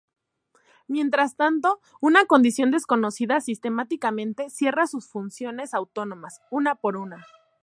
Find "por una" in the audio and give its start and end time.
6.73-7.23